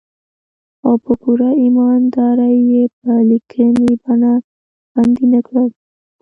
[0.85, 4.31] او په پوره ايمان دارۍ يې په ليکني بنه
[4.91, 5.67] خوندي نه کړي.